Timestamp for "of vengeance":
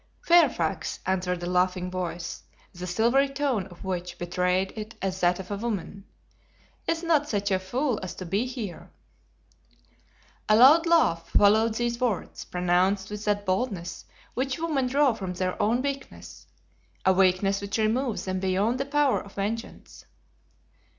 19.21-20.05